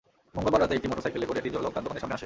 মঙ্গলবার 0.35 0.61
রাতে 0.61 0.73
একটি 0.77 0.87
মোটরসাইকেলে 0.91 1.25
করে 1.29 1.43
তিনজন 1.45 1.61
লোক 1.65 1.71
তাঁর 1.75 1.83
দোকানের 1.85 2.01
সামনে 2.03 2.15
আসে। 2.15 2.19